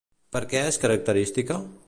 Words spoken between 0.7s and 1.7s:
és característica?